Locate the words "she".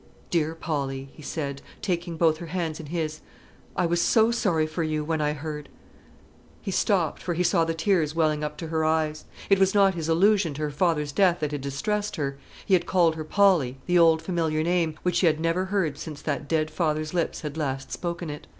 15.17-15.27